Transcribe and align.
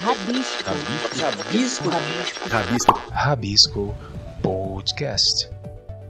Rabisco. 0.00 0.62
Rabisco. 1.18 1.88
Rabisco. 1.88 2.48
Rabisco. 2.48 3.02
Rabisco 3.10 3.94
Podcast. 4.42 5.48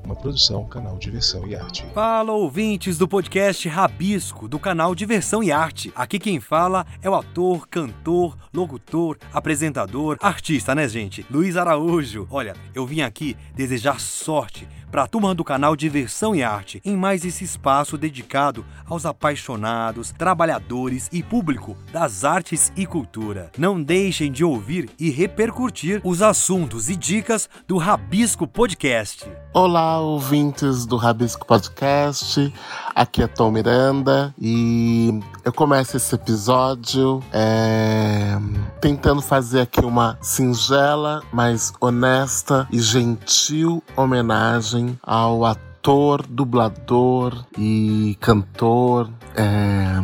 Uma 0.05 0.17
produção, 0.17 0.65
canal 0.67 0.99
Diversão 0.99 1.47
e 1.47 1.55
Arte. 1.55 1.85
Fala, 1.95 2.33
ouvintes 2.33 2.99
do 2.99 3.07
podcast 3.07 3.69
Rabisco, 3.69 4.49
do 4.49 4.59
canal 4.59 4.95
Diversão 4.95 5.43
e 5.43 5.53
Arte. 5.53 5.93
Aqui 5.95 6.19
quem 6.19 6.41
fala 6.41 6.85
é 7.01 7.09
o 7.09 7.15
ator, 7.15 7.69
cantor, 7.69 8.37
locutor, 8.53 9.17
apresentador, 9.33 10.17
artista, 10.21 10.75
né, 10.75 10.89
gente? 10.89 11.25
Luiz 11.31 11.57
Araújo. 11.57 12.27
Olha, 12.31 12.55
eu 12.75 12.85
vim 12.87 13.03
aqui 13.03 13.37
desejar 13.55 14.01
sorte 14.01 14.69
para 14.91 15.05
a 15.05 15.07
turma 15.07 15.35
do 15.35 15.45
canal 15.45 15.75
Diversão 15.77 16.35
e 16.35 16.43
Arte 16.43 16.81
em 16.85 16.97
mais 16.97 17.25
esse 17.25 17.45
espaço 17.45 17.99
dedicado 17.99 18.65
aos 18.87 19.05
apaixonados, 19.05 20.13
trabalhadores 20.13 21.09
e 21.13 21.23
público 21.23 21.77
das 21.93 22.25
artes 22.25 22.73
e 22.77 22.87
cultura. 22.87 23.51
Não 23.59 23.83
deixem 23.83 24.31
de 24.31 24.45
ouvir 24.45 24.91
e 24.99 25.11
repercutir 25.11 26.01
os 26.05 26.23
assuntos 26.23 26.89
e 26.89 26.97
dicas 26.97 27.49
do 27.67 27.77
Rabisco 27.77 28.47
Podcast. 28.47 29.27
Olá, 29.53 29.99
ouvintes 30.01 30.87
do 30.87 30.97
Rabisco 30.97 31.47
Podcast. 31.47 32.53
Aqui 32.95 33.23
é 33.23 33.27
Tom 33.27 33.51
Miranda 33.51 34.35
e 34.41 35.21
eu 35.45 35.53
começo 35.53 35.97
esse 35.97 36.15
episódio 36.15 37.23
é, 37.33 38.39
tentando 38.81 39.23
fazer 39.23 39.61
aqui 39.61 39.81
uma 39.81 40.19
singela, 40.21 41.23
mas 41.33 41.73
honesta 41.81 42.69
e 42.71 42.79
gentil 42.81 43.83
homenagem 43.97 44.86
ao 45.03 45.45
ator, 45.45 46.27
dublador 46.27 47.45
e 47.59 48.17
cantor. 48.21 49.11
É, 49.35 50.03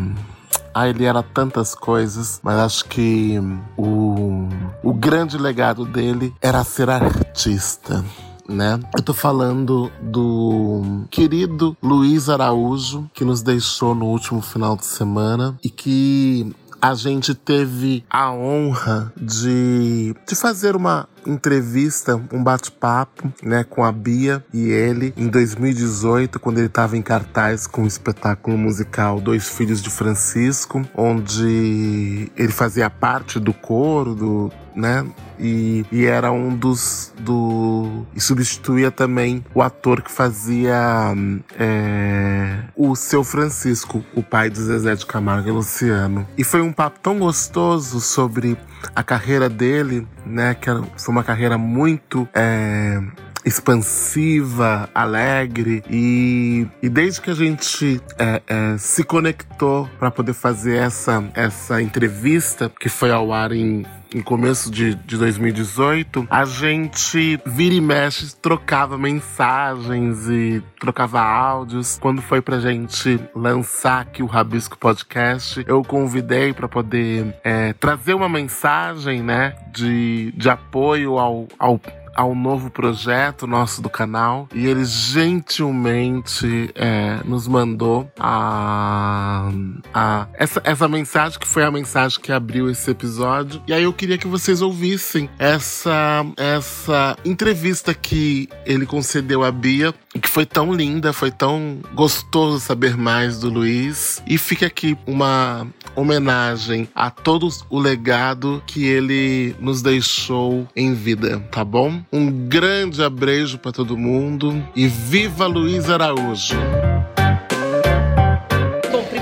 ah, 0.74 0.88
ele 0.88 1.04
era 1.04 1.22
tantas 1.22 1.74
coisas, 1.74 2.40
mas 2.42 2.58
acho 2.58 2.84
que 2.86 3.38
o, 3.76 4.48
o 4.82 4.94
grande 4.94 5.36
legado 5.36 5.84
dele 5.84 6.34
era 6.40 6.64
ser 6.64 6.88
artista 6.88 8.04
né? 8.48 8.78
Eu 8.94 9.02
tô 9.02 9.14
falando 9.14 9.90
do 10.00 11.04
querido 11.10 11.76
Luiz 11.82 12.28
Araújo, 12.28 13.10
que 13.14 13.24
nos 13.24 13.42
deixou 13.42 13.94
no 13.94 14.06
último 14.06 14.42
final 14.42 14.76
de 14.76 14.84
semana 14.84 15.58
e 15.62 15.70
que 15.70 16.54
a 16.80 16.94
gente 16.94 17.34
teve 17.34 18.04
a 18.10 18.32
honra 18.32 19.12
de, 19.16 20.14
de 20.26 20.34
fazer 20.34 20.74
uma 20.74 21.08
entrevista, 21.26 22.20
um 22.32 22.42
bate-papo, 22.42 23.32
né, 23.42 23.64
com 23.64 23.84
a 23.84 23.92
Bia 23.92 24.44
e 24.52 24.70
ele 24.70 25.12
em 25.16 25.28
2018, 25.28 26.38
quando 26.38 26.58
ele 26.58 26.66
estava 26.66 26.96
em 26.96 27.02
cartaz 27.02 27.66
com 27.66 27.84
o 27.84 27.86
espetáculo 27.86 28.56
musical 28.56 29.20
Dois 29.20 29.48
Filhos 29.48 29.82
de 29.82 29.90
Francisco, 29.90 30.86
onde 30.94 32.30
ele 32.36 32.52
fazia 32.52 32.88
parte 32.90 33.38
do 33.38 33.52
coro 33.52 34.14
do, 34.14 34.52
né, 34.74 35.06
e, 35.38 35.84
e, 35.90 36.04
era 36.06 36.30
um 36.30 36.54
dos 36.54 37.12
do 37.18 38.06
e 38.14 38.20
substituía 38.20 38.90
também 38.90 39.44
o 39.54 39.60
ator 39.60 40.00
que 40.00 40.10
fazia 40.10 41.14
é, 41.58 42.58
o 42.76 42.94
seu 42.94 43.24
Francisco, 43.24 44.04
o 44.14 44.22
pai 44.22 44.48
de 44.50 44.60
Zezé 44.60 44.94
de 44.94 45.04
Camargo 45.04 45.48
e 45.48 45.52
Luciano. 45.52 46.26
E 46.38 46.44
foi 46.44 46.62
um 46.62 46.72
papo 46.72 47.00
tão 47.00 47.18
gostoso 47.18 48.00
sobre 48.00 48.56
a 48.94 49.02
carreira 49.02 49.48
dele, 49.48 50.06
né? 50.24 50.54
Que 50.54 50.70
foi 50.96 51.11
uma 51.12 51.22
carreira 51.22 51.58
muito 51.58 52.26
é, 52.34 52.98
expansiva, 53.44 54.88
alegre 54.94 55.84
e, 55.90 56.66
e 56.82 56.88
desde 56.88 57.20
que 57.20 57.30
a 57.30 57.34
gente 57.34 58.00
é, 58.18 58.42
é, 58.46 58.78
se 58.78 59.04
conectou 59.04 59.88
para 59.98 60.10
poder 60.10 60.32
fazer 60.32 60.78
essa, 60.78 61.22
essa 61.34 61.82
entrevista 61.82 62.72
que 62.80 62.88
foi 62.88 63.10
ao 63.10 63.32
ar 63.32 63.52
em 63.52 63.84
em 64.14 64.20
começo 64.22 64.70
de, 64.70 64.94
de 64.94 65.16
2018, 65.16 66.26
a 66.30 66.44
gente 66.44 67.40
vira 67.46 67.74
e 67.74 67.80
mexe, 67.80 68.34
trocava 68.36 68.98
mensagens 68.98 70.28
e 70.28 70.62
trocava 70.78 71.20
áudios. 71.20 71.98
Quando 72.00 72.20
foi 72.20 72.40
pra 72.40 72.60
gente 72.60 73.20
lançar 73.34 74.00
aqui 74.00 74.22
o 74.22 74.26
Rabisco 74.26 74.78
Podcast, 74.78 75.64
eu 75.66 75.82
convidei 75.82 76.52
para 76.52 76.68
poder 76.68 77.34
é, 77.42 77.72
trazer 77.74 78.14
uma 78.14 78.28
mensagem, 78.28 79.22
né, 79.22 79.54
de, 79.72 80.32
de 80.36 80.48
apoio 80.48 81.18
ao, 81.18 81.46
ao 81.58 81.80
ao 82.14 82.34
novo 82.34 82.70
projeto 82.70 83.46
nosso 83.46 83.80
do 83.80 83.88
canal 83.88 84.48
e 84.54 84.66
ele 84.66 84.84
gentilmente 84.84 86.70
é, 86.74 87.20
nos 87.24 87.48
mandou 87.48 88.10
a, 88.18 89.50
a 89.94 90.26
essa, 90.34 90.60
essa 90.64 90.88
mensagem 90.88 91.38
que 91.38 91.46
foi 91.46 91.64
a 91.64 91.70
mensagem 91.70 92.20
que 92.20 92.32
abriu 92.32 92.70
esse 92.70 92.90
episódio. 92.90 93.62
E 93.66 93.72
aí 93.72 93.84
eu 93.84 93.92
queria 93.92 94.18
que 94.18 94.26
vocês 94.26 94.62
ouvissem 94.62 95.28
essa, 95.38 96.24
essa 96.36 97.16
entrevista 97.24 97.94
que 97.94 98.48
ele 98.64 98.86
concedeu 98.86 99.42
à 99.42 99.50
Bia, 99.50 99.94
que 100.20 100.28
foi 100.28 100.46
tão 100.46 100.72
linda, 100.72 101.12
foi 101.12 101.30
tão 101.30 101.80
gostoso 101.94 102.60
saber 102.60 102.96
mais 102.96 103.40
do 103.40 103.48
Luiz. 103.48 104.22
E 104.26 104.38
fica 104.38 104.66
aqui 104.66 104.96
uma 105.06 105.66
homenagem 105.94 106.88
a 106.94 107.10
todo 107.10 107.48
o 107.68 107.78
legado 107.78 108.62
que 108.66 108.84
ele 108.84 109.54
nos 109.60 109.82
deixou 109.82 110.66
em 110.74 110.94
vida, 110.94 111.40
tá 111.50 111.64
bom? 111.64 112.02
Um 112.12 112.30
grande 112.48 113.02
abrejo 113.02 113.58
para 113.58 113.72
todo 113.72 113.96
mundo 113.96 114.62
e 114.74 114.86
viva 114.86 115.46
Luiz 115.46 115.88
Araújo! 115.90 116.81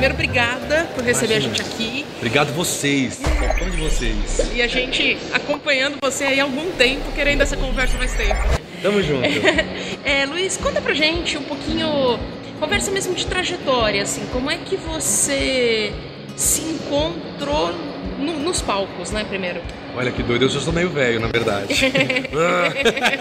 Primeiro, 0.00 0.14
obrigada 0.14 0.88
por 0.94 1.04
receber 1.04 1.40
Imagina. 1.40 1.52
a 1.52 1.56
gente 1.58 1.74
aqui. 1.74 2.06
Obrigado 2.16 2.54
vocês, 2.54 3.20
fã 3.58 3.68
de 3.68 3.76
vocês. 3.76 4.50
E 4.54 4.62
a 4.62 4.66
gente 4.66 5.18
acompanhando 5.30 5.98
você 6.00 6.24
aí 6.24 6.40
há 6.40 6.44
algum 6.44 6.70
tempo, 6.70 7.12
querendo 7.12 7.42
essa 7.42 7.54
conversa 7.54 7.98
mais 7.98 8.14
tempo. 8.14 8.40
Tamo 8.80 9.02
junto. 9.02 9.28
é, 10.02 10.24
Luiz, 10.24 10.56
conta 10.56 10.80
pra 10.80 10.94
gente 10.94 11.36
um 11.36 11.42
pouquinho, 11.42 12.18
conversa 12.58 12.90
mesmo 12.90 13.14
de 13.14 13.26
trajetória, 13.26 14.02
assim, 14.02 14.24
como 14.32 14.50
é 14.50 14.56
que 14.56 14.74
você 14.74 15.92
se 16.34 16.62
encontrou 16.62 17.70
no, 18.18 18.38
nos 18.38 18.62
palcos, 18.62 19.10
né, 19.10 19.22
primeiro? 19.24 19.60
Olha 19.94 20.10
que 20.10 20.22
doido, 20.22 20.46
eu 20.46 20.48
já 20.48 20.60
sou 20.60 20.72
meio 20.72 20.88
velho, 20.88 21.20
na 21.20 21.26
verdade. 21.26 21.74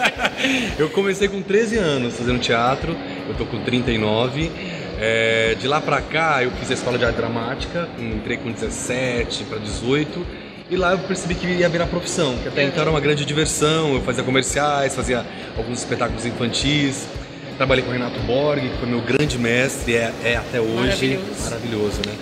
eu 0.78 0.88
comecei 0.88 1.28
com 1.28 1.42
13 1.42 1.76
anos 1.76 2.16
fazendo 2.16 2.38
teatro, 2.38 2.96
eu 3.28 3.34
tô 3.34 3.44
com 3.44 3.62
39. 3.62 4.79
É, 5.02 5.56
de 5.58 5.66
lá 5.66 5.80
pra 5.80 6.02
cá 6.02 6.44
eu 6.44 6.50
fiz 6.50 6.70
a 6.70 6.74
escola 6.74 6.98
de 6.98 7.06
arte 7.06 7.16
dramática, 7.16 7.88
entrei 7.98 8.36
com 8.36 8.52
17 8.52 9.44
para 9.44 9.58
18 9.58 10.26
e 10.68 10.76
lá 10.76 10.92
eu 10.92 10.98
percebi 10.98 11.34
que 11.34 11.46
ia 11.46 11.70
virar 11.70 11.86
profissão, 11.86 12.36
que 12.36 12.48
até 12.48 12.64
então 12.64 12.82
era 12.82 12.90
uma 12.90 13.00
grande 13.00 13.24
diversão, 13.24 13.94
eu 13.94 14.02
fazia 14.02 14.22
comerciais, 14.22 14.94
fazia 14.94 15.24
alguns 15.56 15.78
espetáculos 15.78 16.26
infantis. 16.26 17.08
Trabalhei 17.56 17.82
com 17.82 17.88
o 17.88 17.92
Renato 17.94 18.20
Borg, 18.20 18.60
que 18.60 18.76
foi 18.76 18.88
meu 18.88 19.00
grande 19.00 19.38
mestre, 19.38 19.96
é, 19.96 20.12
é 20.22 20.36
até 20.36 20.60
hoje 20.60 21.16
maravilhoso. 21.16 21.44
maravilhoso, 21.44 22.00
né? 22.06 22.12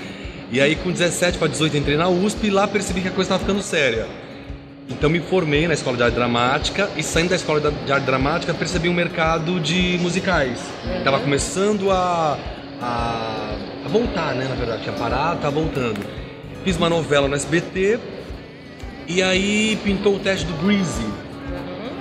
E 0.53 0.61
aí 0.61 0.77
com 0.77 0.93
17 0.93 1.37
para 1.37 1.49
18 1.49 1.77
entrei 1.77 1.97
na 1.97 2.09
USP 2.09 2.47
e 2.47 2.51
lá 2.51 2.69
percebi 2.69 3.01
que 3.01 3.09
a 3.09 3.11
coisa 3.11 3.35
estava 3.35 3.41
ficando 3.41 3.61
séria. 3.61 4.07
Então 4.89 5.11
me 5.11 5.19
formei 5.19 5.67
na 5.67 5.75
escola 5.75 5.97
de 5.97 6.05
arte 6.05 6.15
dramática 6.15 6.89
e 6.97 7.03
saindo 7.03 7.31
da 7.31 7.37
escola 7.37 7.61
de 7.61 7.93
arte 7.93 8.05
dramática 8.05 8.55
percebi 8.55 8.89
um 8.89 8.95
mercado 8.95 9.59
de 9.59 9.99
musicais. 10.01 10.61
Estava 10.97 11.19
começando 11.19 11.91
a, 11.91 12.39
a, 12.81 13.57
a, 13.85 13.89
voltar, 13.89 14.35
né? 14.35 14.47
Na 14.49 14.55
verdade, 14.55 14.83
tinha 14.83 14.95
parado, 14.95 15.41
tá 15.41 15.51
voltando. 15.51 16.01
Fiz 16.65 16.77
uma 16.77 16.89
novela 16.89 17.29
no 17.29 17.35
SBT 17.35 17.99
e 19.07 19.23
aí 19.23 19.79
pintou 19.83 20.17
o 20.17 20.19
teste 20.19 20.47
do 20.47 20.55
Greasy. 20.65 21.07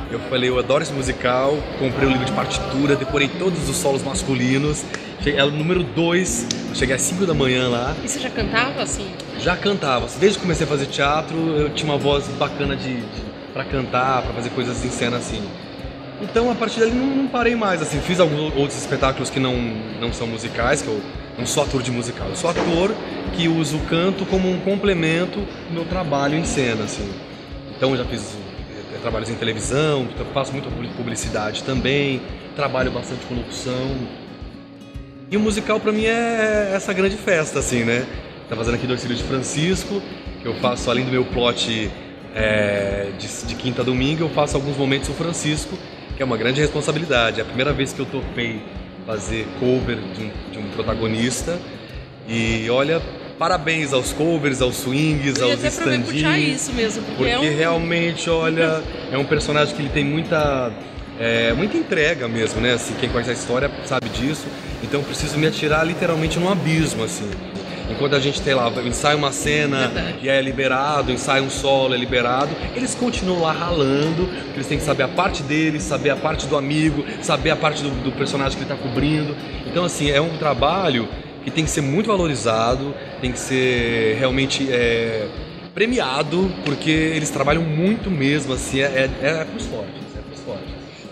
Eu 0.10 0.20
falei, 0.22 0.50
eu 0.50 0.58
adoro 0.58 0.84
esse 0.84 0.94
musical, 0.94 1.58
comprei 1.80 2.08
o 2.08 2.12
livro 2.12 2.26
de 2.26 2.32
partitura, 2.32 2.96
decorei 2.96 3.28
todos 3.28 3.68
os 3.68 3.76
solos 3.76 4.04
masculinos. 4.04 4.86
Cheguei, 5.22 5.40
era 5.40 5.48
o 5.48 5.52
número 5.52 5.84
2, 5.84 6.48
cheguei 6.74 6.96
às 6.96 7.02
5 7.02 7.26
da 7.26 7.34
manhã 7.34 7.68
lá. 7.68 7.96
E 8.04 8.08
você 8.08 8.20
já 8.20 8.30
cantava 8.30 8.82
assim? 8.82 9.08
Já 9.40 9.58
cantava. 9.58 10.08
Desde 10.20 10.38
que 10.38 10.44
comecei 10.44 10.66
a 10.66 10.70
fazer 10.70 10.86
teatro, 10.86 11.36
eu 11.58 11.70
tinha 11.72 11.92
uma 11.92 11.98
voz 11.98 12.28
bacana 12.40 12.76
de, 12.76 12.96
de 12.96 13.28
para 13.54 13.66
cantar, 13.66 14.22
para 14.22 14.34
fazer 14.34 14.50
coisas 14.52 14.86
em 14.86 14.90
cena 14.90 15.18
assim. 15.18 15.44
Então 16.22 16.50
a 16.50 16.56
partir 16.56 16.80
dali 16.80 16.92
não, 16.92 17.06
não, 17.06 17.28
parei 17.28 17.56
mais, 17.56 17.82
assim, 17.82 18.00
fiz 18.00 18.20
alguns 18.20 18.56
outros 18.56 18.80
espetáculos 18.80 19.30
que 19.30 19.40
não, 19.40 19.56
não 20.00 20.12
são 20.12 20.26
musicais, 20.26 20.82
que 20.82 20.88
eu 20.88 21.00
não 21.38 21.46
sou 21.46 21.64
ator 21.64 21.84
de 21.84 21.92
musical, 21.92 22.28
eu 22.28 22.36
sou 22.36 22.50
ator 22.50 22.94
que 23.36 23.48
uso 23.48 23.78
o 23.78 23.80
canto 23.82 24.26
como 24.26 24.50
um 24.50 24.60
complemento 24.60 25.40
do 25.40 25.74
meu 25.74 25.86
trabalho 25.86 26.36
em 26.36 26.44
cena, 26.44 26.86
assim. 26.86 27.08
Então 27.76 27.92
eu 27.92 27.98
já 27.98 28.06
fiz 28.06 28.36
eh, 28.94 28.98
trabalhos 29.00 29.30
em 29.30 29.36
televisão, 29.36 30.08
faço 30.34 30.52
muita 30.52 30.70
publicidade 30.96 31.62
também, 31.64 32.22
trabalho 32.56 32.92
bastante 32.92 33.24
com 33.28 33.36
locução. 33.36 33.96
E 35.30 35.38
o 35.38 35.40
musical 35.40 35.80
para 35.80 35.92
mim 35.92 36.06
é 36.06 36.72
essa 36.74 36.92
grande 36.94 37.18
festa, 37.18 37.60
assim, 37.60 37.84
né? 37.84 38.08
Tá 38.50 38.56
fazendo 38.56 38.76
aqui 38.76 38.88
Dois 38.88 39.04
Filhos 39.04 39.20
de 39.20 39.26
Francisco, 39.26 40.02
que 40.42 40.48
eu 40.48 40.56
faço 40.56 40.90
além 40.90 41.06
do 41.06 41.12
meu 41.12 41.26
plot 41.26 41.92
é, 42.34 43.10
de, 43.20 43.46
de, 43.46 43.56
quinta 43.56 43.82
a 43.82 43.86
domingo, 43.86 44.24
eu 44.24 44.30
faço 44.30 44.56
alguns 44.56 44.78
momentos 44.78 45.10
o 45.10 45.14
Francisco, 45.14 45.78
que 46.18 46.24
é 46.24 46.26
uma 46.26 46.36
grande 46.36 46.60
responsabilidade. 46.60 47.40
É 47.40 47.44
a 47.44 47.46
primeira 47.46 47.72
vez 47.72 47.94
que 47.94 48.00
eu 48.00 48.06
topei 48.06 48.60
fazer 49.06 49.48
cover 49.60 49.96
de 49.96 50.24
um, 50.24 50.52
de 50.52 50.58
um 50.58 50.70
protagonista. 50.72 51.58
E 52.28 52.68
olha, 52.70 53.02
parabéns 53.38 53.94
aos 53.94 54.12
covers, 54.12 54.62
aos 54.62 54.76
swings, 54.78 55.40
aos 55.40 55.64
stand-ins. 55.64 56.56
isso 56.56 56.74
mesmo, 56.74 57.04
porque, 57.04 57.24
Porque 57.24 57.30
é 57.30 57.40
um... 57.40 57.56
realmente, 57.56 58.30
olha, 58.30 58.84
é 59.12 59.18
um 59.18 59.24
personagem 59.24 59.76
que 59.76 59.82
ele 59.82 59.90
tem 59.90 60.04
muita, 60.04 60.72
é, 61.20 61.54
muita 61.54 61.78
entrega 61.78 62.28
mesmo, 62.28 62.60
né? 62.60 62.74
Assim, 62.74 62.96
quem 63.00 63.08
conhece 63.10 63.30
a 63.30 63.34
história 63.34 63.72
sabe 63.86 64.10
disso. 64.10 64.48
Então 64.84 65.00
eu 65.00 65.06
preciso 65.06 65.38
me 65.38 65.48
atirar 65.48 65.86
literalmente 65.86 66.40
num 66.40 66.52
abismo, 66.52 67.04
assim. 67.04 67.30
Enquanto 67.90 68.16
a 68.16 68.20
gente 68.20 68.42
tem 68.42 68.54
lá, 68.54 68.70
ensaia 68.86 69.16
uma 69.16 69.32
cena 69.32 69.88
Verdade. 69.88 70.18
e 70.22 70.30
é 70.30 70.42
liberado, 70.42 71.12
ensaia 71.12 71.42
um 71.42 71.50
solo, 71.50 71.94
é 71.94 71.98
liberado, 71.98 72.50
eles 72.76 72.94
continuam 72.94 73.42
lá 73.42 73.52
ralando, 73.54 74.26
porque 74.28 74.58
eles 74.58 74.68
têm 74.68 74.78
que 74.78 74.84
saber 74.84 75.04
a 75.04 75.08
parte 75.08 75.42
deles, 75.42 75.84
saber 75.84 76.10
a 76.10 76.16
parte 76.16 76.48
do 76.48 76.58
amigo, 76.58 77.06
saber 77.22 77.52
a 77.52 77.56
parte 77.56 77.82
do, 77.82 77.90
do 78.04 78.12
personagem 78.12 78.58
que 78.58 78.64
ele 78.64 78.72
está 78.72 78.84
cobrindo. 78.84 79.36
Então, 79.66 79.86
assim, 79.86 80.12
é 80.12 80.20
um 80.20 80.38
trabalho 80.38 81.08
que 81.44 81.52
tem 81.52 81.64
que 81.64 81.70
ser 81.70 81.82
muito 81.82 82.08
valorizado, 82.08 82.94
tem 83.22 83.32
que 83.32 83.40
ser 83.40 84.18
realmente 84.20 84.68
é, 84.70 85.28
premiado, 85.74 86.52
porque 86.66 86.90
eles 86.90 87.30
trabalham 87.30 87.62
muito 87.62 88.12
mesmo, 88.12 88.54
assim, 88.54 88.82
é, 88.82 89.10
é, 89.22 89.28
é 89.30 89.46
pros 89.46 89.66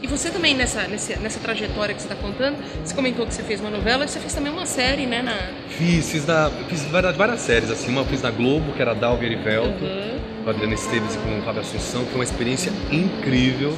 E 0.01 0.07
você 0.07 0.29
também, 0.29 0.53
nessa, 0.53 0.83
nessa, 0.87 1.15
nessa 1.17 1.39
trajetória 1.39 1.95
que 1.95 2.01
você 2.01 2.07
está 2.07 2.19
contando, 2.21 2.57
você 2.83 2.93
comentou 2.93 3.25
que 3.25 3.33
você 3.33 3.41
fez 3.43 3.59
uma 3.59 3.69
novela 3.71 4.05
e 4.05 4.07
você 4.07 4.19
fez 4.19 4.33
também 4.33 4.51
uma 4.51 4.65
série, 4.65 5.05
né? 5.05 5.21
Na... 5.21 5.35
Fiz, 5.69 6.11
fiz, 6.11 6.25
na, 6.27 6.51
fiz 6.69 6.83
várias, 6.85 7.15
várias 7.15 7.39
séries, 7.41 7.71
assim, 7.71 7.91
uma 7.91 8.05
fiz 8.05 8.21
na 8.21 8.29
Globo, 8.29 8.71
que 8.73 8.81
era 8.81 8.93
Dalva 8.93 9.23
Erivelto, 9.25 9.83
Uhum. 9.83 10.19
com 10.43 10.49
a 10.49 10.53
Adriana 10.53 10.73
Esteves 10.75 11.15
e 11.15 11.17
com 11.17 11.39
o 11.39 11.41
Fábio 11.41 11.61
Assunção, 11.61 12.03
que 12.03 12.09
foi 12.11 12.19
uma 12.19 12.23
experiência 12.23 12.71
incrível, 12.91 13.75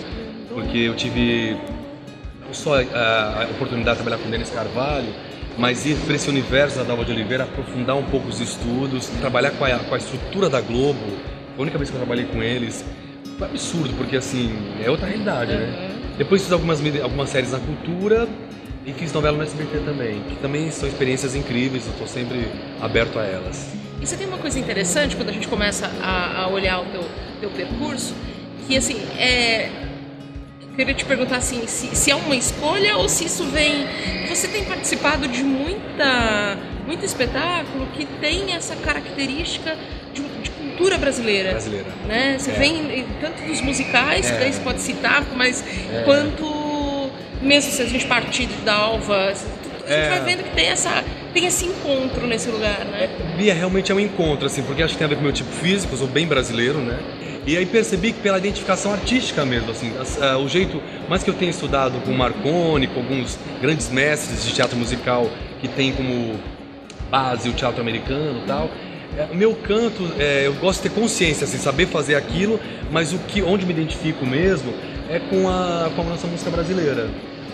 porque 0.54 0.78
eu 0.80 0.96
tive 0.96 1.56
não 2.46 2.54
só 2.54 2.82
a, 2.82 3.44
a 3.44 3.46
oportunidade 3.52 3.98
de 3.98 4.04
trabalhar 4.04 4.22
com 4.22 4.28
o 4.28 4.32
Denis 4.32 4.50
Carvalho, 4.50 5.14
mas 5.58 5.86
ir 5.86 5.96
para 6.06 6.16
esse 6.16 6.30
universo 6.30 6.78
da 6.78 6.84
Dalva 6.84 7.06
de 7.06 7.12
Oliveira, 7.12 7.46
aprofundar 7.46 7.96
um 7.96 8.04
pouco 8.04 8.28
os 8.28 8.40
estudos, 8.42 9.08
trabalhar 9.22 9.52
com 9.52 9.64
a, 9.66 9.80
com 9.80 9.96
a 9.96 9.98
estrutura 9.98 10.50
da 10.50 10.60
Globo, 10.62 11.00
foi 11.56 11.60
a 11.60 11.62
única 11.62 11.78
vez 11.78 11.90
que 11.90 11.96
eu 11.96 12.00
trabalhei 12.00 12.26
com 12.26 12.44
eles, 12.44 12.84
foi 13.38 13.48
absurdo, 13.48 13.94
porque 13.98 14.18
assim, 14.18 14.52
é 14.84 14.90
outra 14.90 15.08
realidade, 15.08 15.54
né? 15.54 15.87
Depois 16.18 16.42
fiz 16.42 16.52
algumas, 16.52 16.82
algumas 17.02 17.30
séries 17.30 17.52
na 17.52 17.60
cultura 17.60 18.28
e 18.86 18.92
fiz 18.92 19.14
novela 19.14 19.38
no 19.38 19.44
SBT 19.44 19.80
também, 19.80 20.22
que 20.24 20.36
também 20.38 20.72
são 20.72 20.90
experiências 20.90 21.36
incríveis, 21.36 21.86
eu 21.86 21.92
estou 21.92 22.08
sempre 22.08 22.48
aberto 22.82 23.20
a 23.20 23.24
elas. 23.24 23.72
E 24.02 24.08
você 24.08 24.18
tem 24.18 24.26
uma 24.26 24.38
coisa 24.38 24.58
interessante 24.58 25.16
quando 25.16 25.30
a 25.30 25.34
gente 25.34 25.48
começa 25.48 25.92
a, 26.02 26.44
a 26.44 26.48
olhar 26.48 26.82
o 26.82 26.86
teu, 26.86 27.04
teu 27.40 27.50
percurso, 27.52 28.16
que 28.66 28.76
assim, 28.76 28.98
é. 29.18 29.70
Queria 30.76 30.94
te 30.94 31.06
perguntar 31.06 31.38
assim, 31.38 31.66
se, 31.66 31.96
se 31.96 32.12
é 32.12 32.16
uma 32.16 32.36
escolha 32.36 32.98
ou 32.98 33.10
se 33.10 33.26
isso 33.26 33.44
vem. 33.46 33.88
Você 34.30 34.48
tem 34.48 34.64
participado 34.64 35.28
de 35.28 35.44
muita, 35.44 36.56
muito 36.86 37.04
espetáculo 37.04 37.88
que 37.88 38.06
tem 38.06 38.54
essa 38.54 38.76
característica 38.76 39.76
cultura 40.78 40.98
brasileira. 40.98 41.52
Brasileira. 41.52 41.86
Né? 42.08 42.38
Você 42.40 42.52
É. 42.52 42.54
vem 42.54 43.00
em- 43.00 43.06
tanto 43.20 43.42
dos 43.44 43.62
musicais, 43.62 44.28
que 44.28 44.36
É. 44.36 44.40
daí 44.40 44.54
você 44.54 44.62
pode 44.62 44.82
citar, 44.82 45.26
mas 45.36 45.64
quanto 46.06 47.10
mesmo 47.42 47.72
se 47.72 47.82
a 47.82 47.86
gente 47.86 48.06
partir 48.06 48.48
da 48.64 48.74
Alva, 48.76 49.16
a 49.16 49.30
gente 49.34 49.44
É. 49.88 50.10
vai 50.10 50.22
vendo 50.22 50.44
que 50.44 50.52
tem, 50.56 50.68
essa, 50.68 51.04
tem 51.34 51.46
esse 51.46 51.66
encontro 51.66 52.28
nesse 52.28 52.50
lugar, 52.50 52.86
né? 52.86 53.10
Bia 53.38 53.54
realmente 53.54 53.92
é 53.92 53.96
um 53.96 54.00
encontro, 54.00 54.46
assim, 54.46 54.62
porque 54.64 54.84
acho 54.84 54.94
que 54.94 55.00
tem 55.00 55.06
a 55.06 55.10
ver 55.10 55.16
com 55.16 55.22
o 55.22 55.24
meu 55.24 55.34
tipo 55.34 55.52
físico, 55.52 55.94
eu 55.94 55.98
sou 55.98 56.08
bem 56.08 56.28
brasileiro, 56.28 56.78
né? 56.80 56.98
E 57.46 57.56
aí 57.58 57.66
percebi 57.66 58.12
que 58.12 58.20
pela 58.20 58.38
identificação 58.38 58.92
artística 58.92 59.46
mesmo, 59.46 59.72
assim, 59.72 59.94
as- 60.00 60.22
ah, 60.22 60.38
o 60.38 60.48
jeito, 60.50 60.82
mais 61.08 61.24
que 61.24 61.30
eu 61.30 61.34
tenho 61.34 61.50
estudado 61.50 62.00
com 62.06 62.12
Marconi, 62.12 62.88
com 62.88 63.00
alguns 63.00 63.40
grandes 63.62 63.90
mestres 63.90 64.44
de 64.46 64.54
teatro 64.54 64.78
musical 64.78 65.30
que 65.62 65.68
tem 65.70 65.94
como 65.94 66.36
base 67.10 67.48
o 67.48 67.54
teatro 67.54 67.80
americano 67.80 68.42
e 68.44 68.48
tal, 68.48 68.66
é, 68.66 68.70
o 69.32 69.36
meu 69.36 69.56
canto, 69.56 70.04
é, 70.20 70.48
eu 70.48 70.54
gosto 70.54 70.84
de 70.84 70.90
ter 70.90 70.96
consciência, 70.96 71.46
assim, 71.46 71.58
saber 71.58 71.88
fazer 71.88 72.16
aquilo, 72.16 72.60
mas 72.92 73.14
o 73.14 73.20
que, 73.20 73.42
onde 73.42 73.66
me 73.66 73.74
identifico 73.74 74.26
mesmo 74.26 74.74
é 75.10 75.20
com 75.20 75.48
a, 75.50 75.90
com 75.96 76.02
a 76.02 76.06
nossa 76.06 76.28
música 76.28 76.50
brasileira. 76.52 77.10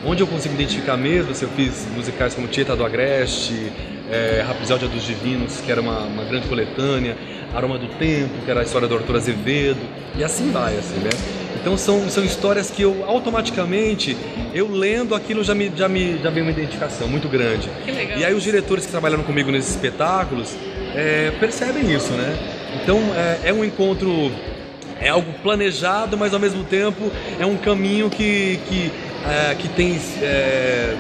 Onde 0.06 0.22
eu 0.22 0.28
consigo 0.28 0.54
identificar 0.56 0.98
mesmo, 0.98 1.32
assim, 1.32 1.46
eu 1.46 1.52
fiz 1.52 1.88
musicais 1.96 2.34
como 2.34 2.48
Tieta 2.48 2.76
do 2.76 2.86
Agreste, 2.86 3.72
é, 4.12 4.46
dos 4.92 5.04
Divinos, 5.06 5.62
que 5.62 5.72
era 5.72 5.80
uma, 5.80 6.00
uma 6.00 6.24
grande 6.26 6.48
coletânea, 6.48 7.16
Aroma 7.54 7.78
do 7.78 7.88
Tempo, 7.98 8.34
que 8.44 8.52
era 8.52 8.60
a 8.60 8.64
história 8.64 8.88
do 8.88 8.96
Arthur 8.96 9.16
Azevedo, 9.16 9.80
e 10.18 10.24
assim 10.24 10.52
vai, 10.52 10.76
assim, 10.78 10.98
né? 10.98 11.43
Então 11.64 11.78
são, 11.78 12.10
são 12.10 12.26
histórias 12.26 12.70
que 12.70 12.82
eu 12.82 13.06
automaticamente, 13.08 14.18
eu 14.54 14.70
lendo 14.70 15.16
aquilo 15.16 15.46
já 15.46 15.56
me, 15.56 15.72
já 15.74 15.88
me 15.88 16.18
já 16.22 16.30
vem 16.30 16.44
uma 16.44 16.52
identificação 16.52 17.08
muito 17.08 17.30
grande. 17.30 17.70
Que 17.86 17.92
legal. 17.92 18.20
E 18.20 18.26
aí 18.26 18.34
os 18.34 18.44
diretores 18.44 18.86
que 18.86 18.92
trabalharam 18.92 19.24
comigo 19.24 19.50
nesses 19.50 19.70
espetáculos 19.70 20.58
é, 20.94 21.32
percebem 21.40 21.90
isso, 21.90 22.12
né? 22.12 22.38
Então 22.84 23.00
é, 23.16 23.50
é 23.50 23.54
um 23.54 23.64
encontro, 23.64 24.30
é 25.00 25.08
algo 25.08 25.32
planejado, 25.42 26.18
mas 26.18 26.34
ao 26.34 26.40
mesmo 26.40 26.66
tempo 26.66 27.10
é 27.40 27.46
um 27.46 27.56
caminho 27.56 28.10
que, 28.10 28.60
que, 28.68 28.92
é, 29.26 29.56
que 29.56 29.70
tem, 29.70 29.98
é, 30.22 30.98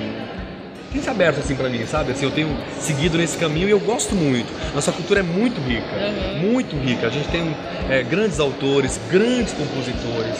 se 1.01 1.09
aberto 1.09 1.39
assim 1.39 1.55
para 1.55 1.69
mim, 1.69 1.85
sabe? 1.85 2.11
Assim, 2.11 2.25
eu 2.25 2.31
tenho 2.31 2.55
seguido 2.79 3.17
nesse 3.17 3.37
caminho 3.37 3.67
e 3.67 3.71
eu 3.71 3.79
gosto 3.79 4.15
muito. 4.15 4.51
Nossa 4.73 4.91
cultura 4.91 5.21
é 5.21 5.23
muito 5.23 5.59
rica, 5.61 5.87
muito 6.39 6.75
rica. 6.75 7.07
A 7.07 7.09
gente 7.09 7.27
tem 7.29 7.55
é, 7.89 8.03
grandes 8.03 8.39
autores, 8.39 8.99
grandes 9.09 9.53
compositores. 9.53 10.37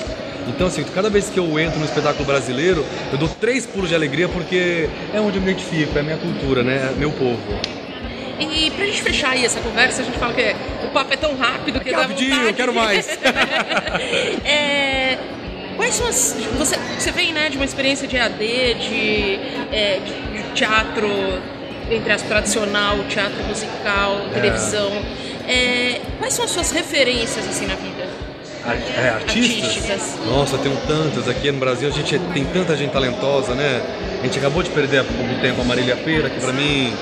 Então, 0.47 0.67
assim, 0.67 0.83
cada 0.83 1.09
vez 1.09 1.29
que 1.29 1.39
eu 1.39 1.57
entro 1.57 1.79
no 1.79 1.85
espetáculo 1.85 2.25
brasileiro, 2.25 2.85
eu 3.11 3.17
dou 3.17 3.29
três 3.29 3.65
pulos 3.65 3.89
de 3.89 3.95
alegria 3.95 4.27
porque 4.27 4.89
é 5.13 5.19
onde 5.19 5.37
eu 5.37 5.41
me 5.41 5.51
identifico, 5.51 5.97
é 5.97 6.01
a 6.01 6.03
minha 6.03 6.17
cultura, 6.17 6.63
né? 6.63 6.91
É 6.93 6.99
meu 6.99 7.11
povo. 7.11 7.39
E 8.39 8.71
pra 8.71 8.85
gente 8.85 9.01
fechar 9.01 9.31
aí 9.31 9.45
essa 9.45 9.59
conversa, 9.61 10.01
a 10.01 10.05
gente 10.05 10.17
fala 10.17 10.33
que 10.33 10.55
o 10.85 10.89
papo 10.89 11.13
é 11.13 11.17
tão 11.17 11.35
rápido 11.35 11.79
que 11.79 11.85
Que 11.85 11.91
dá 11.91 12.01
rapidinho, 12.01 12.31
vontade 12.31 12.49
eu 12.49 12.53
quero 12.55 12.73
mais. 12.73 13.07
É, 14.43 15.17
quais 15.77 15.95
são 15.95 16.07
as... 16.07 16.35
Você, 16.57 16.75
você 16.97 17.11
vem 17.11 17.31
né, 17.31 17.49
de 17.49 17.57
uma 17.57 17.65
experiência 17.65 18.07
de 18.07 18.17
AD, 18.17 18.37
de, 18.39 19.39
é, 19.71 19.99
de 20.03 20.22
teatro, 20.53 21.09
entre 21.89 22.11
as 22.11 22.21
tradicional, 22.21 22.97
teatro 23.09 23.43
musical, 23.43 24.21
televisão. 24.33 24.91
É, 25.47 25.99
quais 26.19 26.33
são 26.33 26.45
as 26.45 26.51
suas 26.51 26.71
referências 26.71 27.47
assim 27.47 27.65
na 27.65 27.75
vida? 27.75 28.07
É, 28.65 29.09
artistas? 29.09 29.63
Artísticas. 29.65 30.19
Nossa, 30.25 30.57
tenho 30.57 30.77
tantas 30.87 31.27
aqui 31.27 31.51
no 31.51 31.59
Brasil. 31.59 31.89
A 31.89 31.91
gente 31.91 32.17
tem 32.33 32.45
tanta 32.45 32.77
gente 32.77 32.91
talentosa, 32.91 33.53
né? 33.53 33.81
A 34.21 34.23
gente 34.23 34.39
acabou 34.39 34.63
de 34.63 34.69
perder 34.69 34.99
há 34.99 35.03
pouco 35.03 35.41
tempo 35.41 35.61
a 35.61 35.65
Marília 35.65 35.97
Pera, 35.97 36.29
que 36.29 36.39
pra 36.39 36.53
mim 36.53 36.93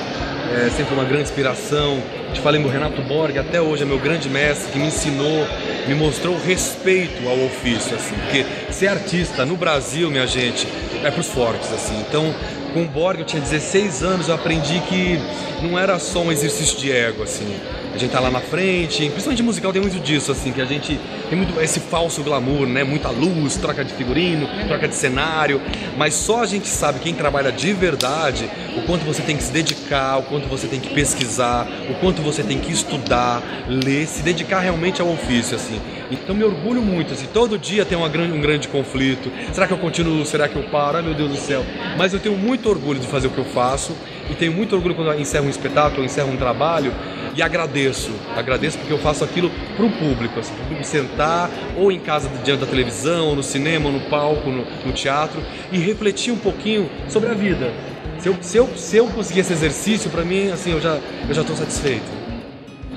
é 0.65 0.69
sempre 0.71 0.93
uma 0.93 1.03
grande 1.03 1.23
inspiração. 1.23 2.01
Te 2.33 2.41
falei 2.41 2.61
do 2.61 2.67
Renato 2.67 3.01
Borg, 3.03 3.37
até 3.37 3.61
hoje 3.61 3.83
é 3.83 3.85
meu 3.85 3.99
grande 3.99 4.27
mestre, 4.27 4.71
que 4.71 4.79
me 4.79 4.87
ensinou, 4.87 5.47
me 5.87 5.93
mostrou 5.93 6.35
respeito 6.37 7.27
ao 7.27 7.37
ofício, 7.45 7.95
assim. 7.95 8.15
Porque 8.15 8.45
ser 8.71 8.87
artista 8.87 9.45
no 9.45 9.55
Brasil, 9.55 10.09
minha 10.09 10.25
gente, 10.25 10.67
é 11.03 11.11
pros 11.11 11.27
fortes, 11.27 11.71
assim. 11.71 11.99
Então, 12.07 12.33
com 12.73 12.83
o 12.83 12.87
Borg 12.87 13.19
eu 13.19 13.25
tinha 13.25 13.41
16 13.41 14.03
anos, 14.03 14.27
eu 14.27 14.35
aprendi 14.35 14.79
que 14.81 15.19
não 15.61 15.77
era 15.77 15.99
só 15.99 16.21
um 16.21 16.31
exercício 16.31 16.77
de 16.77 16.91
ego, 16.91 17.23
assim. 17.23 17.55
A 17.93 17.97
gente 17.97 18.11
tá 18.11 18.21
lá 18.21 18.31
na 18.31 18.39
frente, 18.39 19.09
principalmente 19.09 19.43
musical 19.43 19.73
tem 19.73 19.81
muito 19.81 19.99
disso, 19.99 20.31
assim, 20.31 20.53
que 20.53 20.61
a 20.61 20.65
gente 20.65 20.97
tem 21.29 21.37
muito 21.37 21.59
esse 21.59 21.81
falso 21.81 22.23
glamour, 22.23 22.65
né? 22.65 22.85
Muita 22.85 23.09
luz, 23.09 23.57
troca 23.57 23.83
de 23.83 23.93
figurino, 23.93 24.47
troca 24.65 24.87
de 24.87 24.95
cenário, 24.95 25.61
mas 25.97 26.13
só 26.13 26.41
a 26.41 26.45
gente 26.45 26.67
sabe, 26.67 26.99
quem 26.99 27.13
trabalha 27.13 27.51
de 27.51 27.73
verdade, 27.73 28.49
o 28.77 28.83
quanto 28.83 29.03
você 29.03 29.21
tem 29.21 29.35
que 29.35 29.43
se 29.43 29.51
dedicar, 29.51 30.19
o 30.19 30.23
quanto 30.23 30.47
você 30.47 30.67
tem 30.67 30.79
que 30.79 30.93
pesquisar, 30.93 31.67
o 31.89 31.95
quanto 31.95 32.21
você 32.21 32.43
tem 32.43 32.59
que 32.59 32.71
estudar, 32.71 33.43
ler, 33.67 34.07
se 34.07 34.23
dedicar 34.23 34.61
realmente 34.61 35.01
ao 35.01 35.11
ofício, 35.11 35.57
assim. 35.57 35.79
Então 36.09 36.33
me 36.33 36.43
orgulho 36.43 36.81
muito, 36.81 37.13
assim, 37.13 37.27
todo 37.33 37.57
dia 37.57 37.85
tem 37.85 37.97
uma 37.97 38.09
grande, 38.09 38.33
um 38.33 38.41
grande 38.41 38.69
conflito. 38.69 39.31
Será 39.51 39.67
que 39.67 39.73
eu 39.73 39.77
continuo? 39.77 40.25
Será 40.25 40.47
que 40.47 40.55
eu 40.55 40.63
paro? 40.63 40.90
Meu 40.99 41.13
Deus 41.13 41.29
do 41.29 41.37
céu. 41.37 41.63
Mas 41.95 42.11
eu 42.11 42.19
tenho 42.19 42.35
muito 42.35 42.67
orgulho 42.67 42.99
de 42.99 43.07
fazer 43.07 43.27
o 43.27 43.29
que 43.29 43.37
eu 43.37 43.45
faço 43.45 43.95
e 44.29 44.33
tenho 44.33 44.51
muito 44.51 44.75
orgulho 44.75 44.95
quando 44.95 45.11
eu 45.11 45.19
encerro 45.19 45.45
um 45.45 45.49
espetáculo, 45.49 46.03
encerro 46.03 46.31
um 46.31 46.37
trabalho 46.37 46.91
e 47.35 47.41
agradeço. 47.41 48.11
Agradeço 48.35 48.77
porque 48.79 48.91
eu 48.91 48.97
faço 48.97 49.23
aquilo 49.23 49.51
para 49.75 49.85
o 49.85 49.91
público, 49.91 50.39
assim, 50.39 50.53
para 50.53 50.63
o 50.63 50.67
público 50.67 50.87
sentar 50.87 51.49
ou 51.77 51.91
em 51.91 51.99
casa 51.99 52.29
diante 52.43 52.61
da 52.61 52.65
televisão, 52.65 53.35
no 53.35 53.43
cinema, 53.43 53.91
no 53.91 54.01
palco, 54.09 54.49
no, 54.49 54.65
no 54.85 54.91
teatro 54.91 55.41
e 55.71 55.77
refletir 55.77 56.33
um 56.33 56.37
pouquinho 56.37 56.89
sobre 57.07 57.29
a 57.29 57.33
vida. 57.33 57.71
Se 58.19 58.27
eu, 58.29 58.37
se 58.41 58.57
eu, 58.57 58.67
se 58.75 58.97
eu 58.97 59.07
conseguir 59.07 59.41
esse 59.41 59.53
exercício, 59.53 60.09
para 60.09 60.23
mim, 60.23 60.51
assim, 60.51 60.71
eu 60.71 60.81
já 60.81 60.99
estou 61.29 61.55
satisfeito. 61.55 62.20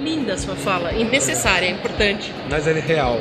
Linda 0.05 0.35
a 0.35 0.39
sua 0.39 0.55
fala, 0.55 0.93
e 0.93 1.03
necessária, 1.03 1.67
é 1.67 1.71
importante. 1.71 2.31
Mas 2.51 2.67
é 2.69 2.73
real. 2.75 3.19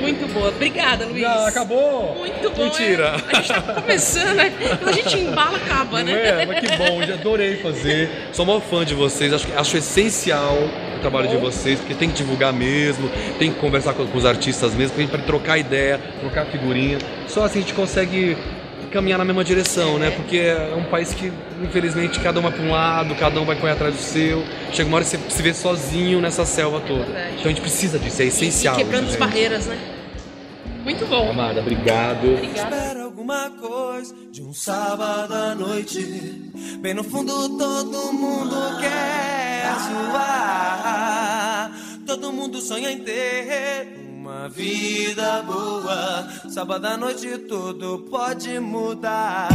Muito 0.00 0.26
boa. 0.34 0.48
Obrigada, 0.48 1.06
Luiz. 1.06 1.20
Já 1.20 1.46
acabou? 1.48 2.16
Muito 2.18 2.50
bom. 2.50 2.64
Mentira. 2.64 3.14
é. 3.32 3.36
A 3.36 3.40
gente 3.40 3.48
tá 3.52 3.74
começando, 3.74 4.34
né? 4.34 4.52
Quando 4.78 4.88
a 4.88 4.92
gente 4.92 5.16
embala, 5.16 5.56
acaba, 5.56 5.98
Não 5.98 6.12
né? 6.12 6.42
é? 6.42 6.46
Mas 6.46 6.58
que 6.58 6.76
bom, 6.76 7.02
já 7.04 7.14
adorei 7.14 7.58
fazer. 7.58 8.10
Sou 8.32 8.44
maior 8.44 8.60
fã 8.60 8.84
de 8.84 8.94
vocês, 8.94 9.32
acho, 9.32 9.46
acho 9.56 9.76
essencial 9.76 10.56
o 10.96 10.98
trabalho 11.00 11.28
de 11.28 11.36
vocês, 11.36 11.78
porque 11.78 11.94
tem 11.94 12.08
que 12.08 12.16
divulgar 12.16 12.52
mesmo, 12.52 13.08
tem 13.38 13.52
que 13.52 13.60
conversar 13.60 13.92
com, 13.94 14.04
com 14.06 14.18
os 14.18 14.24
artistas 14.26 14.74
mesmo, 14.74 14.94
pra 14.94 15.02
gente 15.02 15.10
pra 15.10 15.20
trocar 15.20 15.58
ideia, 15.58 16.00
trocar 16.20 16.46
figurinha. 16.46 16.98
Só 17.28 17.44
assim 17.44 17.58
a 17.58 17.62
gente 17.62 17.74
consegue 17.74 18.36
caminhar 18.94 19.18
na 19.18 19.24
mesma 19.24 19.42
direção, 19.42 19.98
né? 19.98 20.12
Porque 20.12 20.38
é 20.38 20.72
um 20.76 20.84
país 20.84 21.12
que, 21.12 21.32
infelizmente, 21.60 22.20
cada 22.20 22.38
um 22.38 22.42
vai 22.44 22.52
para 22.52 22.62
um 22.62 22.70
lado, 22.70 23.16
cada 23.16 23.40
um 23.40 23.44
vai 23.44 23.56
correr 23.56 23.72
atrás 23.72 23.92
do 23.92 24.00
seu. 24.00 24.44
Chega 24.72 24.88
uma 24.88 24.98
hora 24.98 25.04
que 25.04 25.10
você 25.10 25.18
se 25.28 25.42
vê 25.42 25.52
sozinho 25.52 26.20
nessa 26.20 26.46
selva 26.46 26.80
toda. 26.80 27.04
Verdade. 27.04 27.34
Então 27.34 27.46
a 27.46 27.48
gente 27.48 27.60
precisa 27.60 27.98
disso, 27.98 28.22
é 28.22 28.26
essencial. 28.26 28.76
E 28.76 28.78
quebrando 28.78 29.06
as 29.06 29.10
gente. 29.10 29.18
barreiras, 29.18 29.66
né? 29.66 29.76
Muito 30.84 31.04
bom. 31.06 31.30
Amada, 31.30 31.60
obrigado. 31.60 32.34
Obrigada. 32.34 32.76
Espera 32.76 33.02
alguma 33.02 33.50
coisa 33.50 34.14
de 34.30 34.40
um 34.42 34.52
sábado 34.52 35.34
à 35.34 35.56
noite. 35.56 36.52
Bem 36.78 36.94
no 36.94 37.02
fundo 37.02 37.48
todo 37.58 38.12
mundo 38.12 38.78
quer 38.80 39.74
zoar. 39.88 41.72
Todo 42.06 42.32
mundo 42.32 42.60
sonha 42.60 42.92
em 42.92 42.98
ter 42.98 44.13
uma 44.44 44.48
vida 44.48 45.42
boa. 45.42 46.28
Sábado 46.50 46.84
à 46.84 46.96
noite 46.98 47.38
tudo 47.48 48.00
pode 48.10 48.60
mudar. 48.60 49.48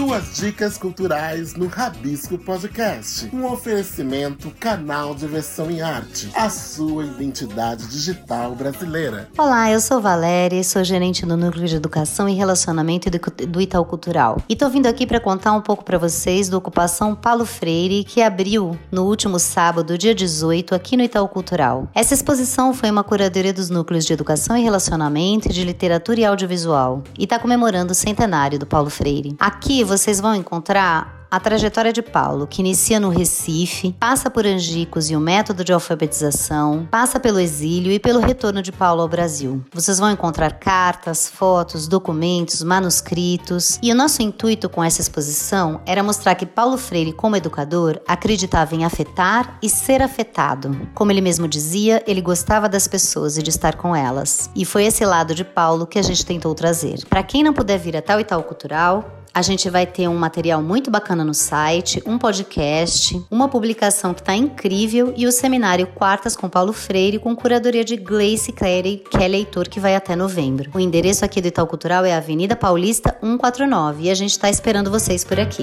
Suas 0.00 0.36
dicas 0.36 0.78
culturais 0.78 1.54
no 1.54 1.66
Rabisco 1.66 2.38
Podcast. 2.38 3.28
Um 3.34 3.44
oferecimento 3.44 4.50
canal 4.58 5.14
de 5.14 5.26
versão 5.26 5.70
em 5.70 5.82
arte. 5.82 6.30
A 6.34 6.48
sua 6.48 7.04
identidade 7.04 7.86
digital 7.86 8.54
brasileira. 8.54 9.28
Olá, 9.36 9.70
eu 9.70 9.78
sou 9.78 10.00
Valéria 10.00 10.64
sou 10.64 10.82
gerente 10.82 11.26
do 11.26 11.36
Núcleo 11.36 11.68
de 11.68 11.76
Educação 11.76 12.26
e 12.26 12.32
Relacionamento 12.32 13.10
do 13.46 13.60
Itaú 13.60 13.84
Cultural. 13.84 14.42
E 14.48 14.56
tô 14.56 14.70
vindo 14.70 14.86
aqui 14.86 15.06
para 15.06 15.20
contar 15.20 15.52
um 15.52 15.60
pouco 15.60 15.84
para 15.84 15.98
vocês 15.98 16.48
do 16.48 16.56
Ocupação 16.56 17.14
Paulo 17.14 17.44
Freire, 17.44 18.02
que 18.02 18.22
abriu 18.22 18.78
no 18.90 19.04
último 19.04 19.38
sábado, 19.38 19.98
dia 19.98 20.14
18, 20.14 20.74
aqui 20.74 20.96
no 20.96 21.02
Itaú 21.02 21.28
Cultural. 21.28 21.86
Essa 21.94 22.14
exposição 22.14 22.72
foi 22.72 22.90
uma 22.90 23.04
curadoria 23.04 23.52
dos 23.52 23.68
Núcleos 23.68 24.06
de 24.06 24.14
Educação 24.14 24.56
e 24.56 24.62
Relacionamento 24.62 25.50
de 25.50 25.62
Literatura 25.62 26.20
e 26.20 26.24
Audiovisual 26.24 27.04
e 27.18 27.24
está 27.24 27.38
comemorando 27.38 27.92
o 27.92 27.94
centenário 27.94 28.58
do 28.58 28.64
Paulo 28.64 28.88
Freire. 28.88 29.36
Aqui 29.38 29.89
vocês 29.90 30.20
vão 30.20 30.36
encontrar 30.36 31.26
a 31.28 31.38
trajetória 31.38 31.92
de 31.92 32.02
Paulo, 32.02 32.46
que 32.46 32.60
inicia 32.60 32.98
no 32.98 33.08
Recife, 33.08 33.94
passa 33.98 34.28
por 34.28 34.46
Angicos 34.46 35.10
e 35.10 35.16
o 35.16 35.20
método 35.20 35.64
de 35.64 35.72
alfabetização, 35.72 36.88
passa 36.90 37.20
pelo 37.20 37.38
exílio 37.38 37.92
e 37.92 37.98
pelo 38.00 38.20
retorno 38.20 38.62
de 38.62 38.72
Paulo 38.72 39.02
ao 39.02 39.08
Brasil. 39.08 39.64
Vocês 39.72 39.98
vão 39.98 40.10
encontrar 40.10 40.58
cartas, 40.58 41.28
fotos, 41.28 41.86
documentos, 41.86 42.62
manuscritos. 42.62 43.78
E 43.82 43.92
o 43.92 43.94
nosso 43.94 44.22
intuito 44.22 44.68
com 44.68 44.82
essa 44.82 45.00
exposição 45.00 45.80
era 45.86 46.02
mostrar 46.02 46.34
que 46.34 46.46
Paulo 46.46 46.76
Freire, 46.76 47.12
como 47.12 47.36
educador, 47.36 48.00
acreditava 48.06 48.74
em 48.74 48.84
afetar 48.84 49.58
e 49.62 49.68
ser 49.68 50.02
afetado. 50.02 50.88
Como 50.94 51.12
ele 51.12 51.20
mesmo 51.20 51.46
dizia, 51.46 52.02
ele 52.06 52.20
gostava 52.20 52.68
das 52.68 52.88
pessoas 52.88 53.36
e 53.36 53.42
de 53.42 53.50
estar 53.50 53.76
com 53.76 53.94
elas. 53.94 54.50
E 54.54 54.64
foi 54.64 54.84
esse 54.84 55.04
lado 55.04 55.34
de 55.34 55.44
Paulo 55.44 55.86
que 55.86 55.98
a 55.98 56.02
gente 56.02 56.26
tentou 56.26 56.54
trazer. 56.54 57.04
Para 57.08 57.22
quem 57.22 57.42
não 57.42 57.52
puder 57.52 57.78
vir 57.78 57.96
até 57.96 58.16
o 58.16 58.20
Itaú 58.20 58.42
Cultural, 58.42 59.19
a 59.32 59.42
gente 59.42 59.68
vai 59.70 59.86
ter 59.86 60.08
um 60.08 60.16
material 60.16 60.62
muito 60.62 60.90
bacana 60.90 61.24
no 61.24 61.34
site, 61.34 62.02
um 62.06 62.18
podcast, 62.18 63.20
uma 63.30 63.48
publicação 63.48 64.12
que 64.12 64.20
está 64.20 64.34
incrível 64.34 65.12
e 65.16 65.26
o 65.26 65.32
seminário 65.32 65.86
Quartas 65.86 66.36
com 66.36 66.48
Paulo 66.48 66.72
Freire 66.72 67.18
com 67.18 67.34
curadoria 67.34 67.84
de 67.84 67.96
Gleice 67.96 68.52
Clary, 68.52 69.02
que 69.10 69.22
é 69.22 69.28
leitor 69.28 69.68
que 69.68 69.80
vai 69.80 69.94
até 69.94 70.16
novembro. 70.16 70.70
O 70.74 70.80
endereço 70.80 71.24
aqui 71.24 71.40
do 71.40 71.48
Itaú 71.48 71.66
Cultural 71.66 72.04
é 72.04 72.14
Avenida 72.14 72.56
Paulista 72.56 73.16
149 73.20 74.04
e 74.04 74.10
a 74.10 74.14
gente 74.14 74.32
está 74.32 74.50
esperando 74.50 74.90
vocês 74.90 75.24
por 75.24 75.38
aqui. 75.38 75.62